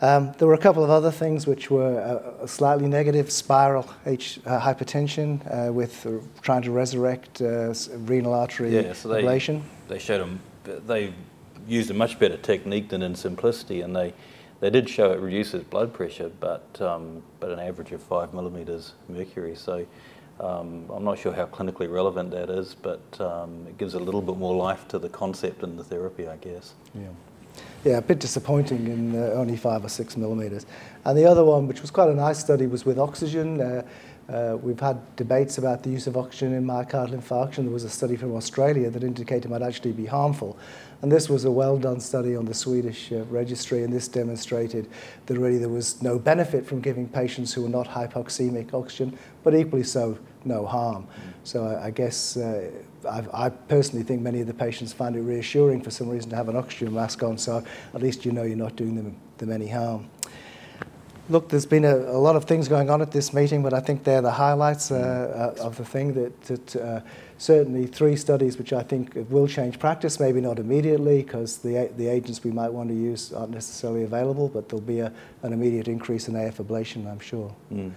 Um, 0.00 0.32
there 0.38 0.48
were 0.48 0.54
a 0.54 0.58
couple 0.58 0.82
of 0.82 0.90
other 0.90 1.10
things 1.10 1.46
which 1.46 1.70
were 1.70 2.00
uh, 2.00 2.46
slightly 2.46 2.88
negative 2.88 3.30
SPYRAL 3.30 3.88
H, 4.06 4.40
uh, 4.44 4.60
hypertension 4.60 5.68
uh, 5.68 5.72
with 5.72 6.04
uh, 6.06 6.12
trying 6.42 6.62
to 6.62 6.72
resurrect 6.72 7.40
uh, 7.40 7.72
renal 7.98 8.34
artery 8.34 8.74
yeah, 8.74 8.92
so 8.92 9.08
they, 9.08 9.22
ablation. 9.22 9.62
They 9.88 9.98
showed 9.98 10.20
them, 10.20 10.40
they 10.86 11.14
used 11.68 11.90
a 11.90 11.94
much 11.94 12.18
better 12.18 12.36
technique 12.36 12.88
than 12.88 13.02
in 13.02 13.14
SYMPLICITY, 13.14 13.82
and 13.82 13.94
they, 13.94 14.12
they 14.60 14.68
did 14.68 14.90
show 14.90 15.12
it 15.12 15.20
reduces 15.20 15.62
blood 15.62 15.92
pressure, 15.92 16.30
but, 16.40 16.66
um, 16.80 17.22
but 17.38 17.50
an 17.50 17.60
average 17.60 17.92
of 17.92 18.02
five 18.02 18.34
millimeters 18.34 18.94
mercury. 19.08 19.54
So 19.54 19.86
um, 20.40 20.90
I'm 20.90 21.04
not 21.04 21.18
sure 21.18 21.32
how 21.32 21.46
clinically 21.46 21.90
relevant 21.90 22.30
that 22.32 22.50
is, 22.50 22.74
but 22.74 23.02
um, 23.20 23.66
it 23.68 23.78
gives 23.78 23.94
a 23.94 23.98
little 23.98 24.22
bit 24.22 24.36
more 24.36 24.54
life 24.54 24.88
to 24.88 24.98
the 24.98 25.08
concept 25.08 25.62
and 25.62 25.78
the 25.78 25.84
therapy, 25.84 26.26
I 26.28 26.36
guess. 26.36 26.74
Yeah. 26.94 27.08
Yeah, 27.84 27.98
a 27.98 28.02
bit 28.02 28.18
disappointing 28.18 28.86
in 28.88 29.14
uh, 29.14 29.26
only 29.34 29.56
five 29.56 29.84
or 29.84 29.88
six 29.88 30.16
millimetres. 30.16 30.66
And 31.04 31.16
the 31.16 31.26
other 31.26 31.44
one, 31.44 31.68
which 31.68 31.82
was 31.82 31.90
quite 31.90 32.08
a 32.08 32.14
nice 32.14 32.38
study, 32.38 32.66
was 32.66 32.84
with 32.84 32.98
oxygen. 32.98 33.60
Uh, 33.60 33.82
uh, 34.28 34.56
we've 34.60 34.80
had 34.80 35.16
debates 35.16 35.58
about 35.58 35.82
the 35.82 35.90
use 35.90 36.06
of 36.06 36.16
oxygen 36.16 36.54
in 36.54 36.64
myocardial 36.64 37.20
infarction. 37.20 37.64
There 37.64 37.70
was 37.70 37.84
a 37.84 37.90
study 37.90 38.16
from 38.16 38.34
Australia 38.34 38.88
that 38.90 39.04
indicated 39.04 39.46
it 39.46 39.50
might 39.50 39.62
actually 39.62 39.92
be 39.92 40.06
harmful. 40.06 40.56
And 41.02 41.12
this 41.12 41.28
was 41.28 41.44
a 41.44 41.50
well 41.50 41.76
done 41.76 42.00
study 42.00 42.34
on 42.34 42.46
the 42.46 42.54
Swedish 42.54 43.12
uh, 43.12 43.24
registry, 43.24 43.82
and 43.82 43.92
this 43.92 44.08
demonstrated 44.08 44.88
that 45.26 45.38
really 45.38 45.58
there 45.58 45.68
was 45.68 46.00
no 46.02 46.18
benefit 46.18 46.66
from 46.66 46.80
giving 46.80 47.06
patients 47.06 47.52
who 47.52 47.62
were 47.62 47.68
not 47.68 47.86
hypoxemic 47.86 48.72
oxygen, 48.72 49.18
but 49.42 49.54
equally 49.54 49.82
so, 49.82 50.18
no 50.46 50.64
harm. 50.64 51.06
So 51.42 51.66
I, 51.66 51.86
I 51.86 51.90
guess 51.90 52.38
uh, 52.38 52.70
I 53.06 53.50
personally 53.50 54.04
think 54.04 54.22
many 54.22 54.40
of 54.40 54.46
the 54.46 54.54
patients 54.54 54.94
find 54.94 55.14
it 55.14 55.20
reassuring 55.20 55.82
for 55.82 55.90
some 55.90 56.08
reason 56.08 56.30
to 56.30 56.36
have 56.36 56.48
an 56.48 56.56
oxygen 56.56 56.94
mask 56.94 57.22
on, 57.22 57.36
so 57.36 57.62
at 57.92 58.00
least 58.00 58.24
you 58.24 58.32
know 58.32 58.44
you're 58.44 58.56
not 58.56 58.76
doing 58.76 58.94
them, 58.94 59.14
them 59.36 59.52
any 59.52 59.68
harm. 59.68 60.08
Look, 61.30 61.48
there's 61.48 61.64
been 61.64 61.86
a, 61.86 61.96
a, 61.96 62.20
lot 62.20 62.36
of 62.36 62.44
things 62.44 62.68
going 62.68 62.90
on 62.90 63.00
at 63.00 63.10
this 63.10 63.32
meeting, 63.32 63.62
but 63.62 63.72
I 63.72 63.80
think 63.80 64.04
they're 64.04 64.20
the 64.20 64.30
highlights 64.30 64.90
uh, 64.90 65.54
uh, 65.58 65.62
of 65.62 65.76
the 65.78 65.84
thing. 65.84 66.12
That, 66.12 66.42
that 66.42 66.76
uh, 66.76 67.00
certainly 67.38 67.86
three 67.86 68.14
studies 68.16 68.58
which 68.58 68.74
I 68.74 68.82
think 68.82 69.16
will 69.30 69.48
change 69.48 69.78
practice, 69.78 70.20
maybe 70.20 70.42
not 70.42 70.58
immediately 70.58 71.22
because 71.22 71.58
the, 71.58 71.90
the 71.96 72.08
agents 72.08 72.44
we 72.44 72.50
might 72.50 72.70
want 72.70 72.90
to 72.90 72.94
use 72.94 73.32
aren't 73.32 73.52
necessarily 73.52 74.02
available, 74.02 74.48
but 74.48 74.68
there'll 74.68 74.82
be 74.82 75.00
a, 75.00 75.10
an 75.42 75.54
immediate 75.54 75.88
increase 75.88 76.28
in 76.28 76.36
AF 76.36 76.58
ablation, 76.58 77.10
I'm 77.10 77.20
sure. 77.20 77.54
Mm. 77.72 77.92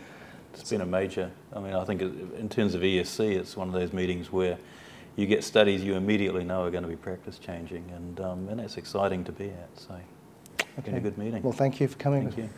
It's 0.53 0.69
been 0.69 0.81
a 0.81 0.86
major, 0.86 1.29
I 1.53 1.60
mean, 1.60 1.74
I 1.74 1.84
think 1.84 2.01
in 2.01 2.48
terms 2.50 2.75
of 2.75 2.81
ESC, 2.81 3.36
it's 3.36 3.57
one 3.57 3.67
of 3.67 3.74
those 3.74 3.91
meetings 3.91 4.31
where 4.31 4.57
you 5.17 5.27
get 5.27 5.43
studies 5.43 5.84
you 5.84 5.96
immediately 5.96 6.43
know 6.46 6.63
are 6.63 6.72
going 6.72 6.84
to 6.84 6.89
be 6.89 6.96
practice 6.96 7.39
changing, 7.39 7.91
and, 7.93 8.19
um, 8.22 8.50
and 8.50 8.62
it's 8.62 8.77
exciting 8.77 9.24
to 9.25 9.31
be 9.31 9.50
at. 9.50 9.69
So, 9.75 10.00
okay. 10.79 10.91
been 10.91 10.96
a 10.96 11.00
good 11.01 11.17
meeting. 11.17 11.43
Well, 11.43 11.53
thank 11.53 11.81
you 11.81 11.88
for 11.88 11.98
coming. 11.98 12.24
Thank 12.24 12.38
you. 12.38 12.50